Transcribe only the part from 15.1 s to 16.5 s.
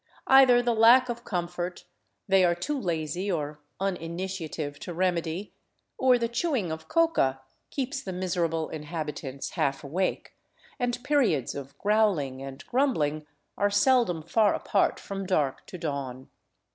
dark to dawn.